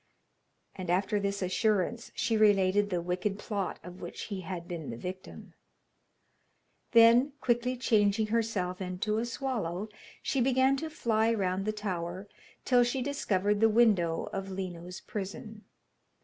[0.73, 4.97] And after this assurance, she related the wicked plot of which he had been the
[4.97, 5.53] victim.
[6.93, 9.89] Then, quickly changing herself into a swallow,
[10.23, 12.27] she began to fly round the tower,
[12.65, 15.65] till she discovered the window of Lino's prison.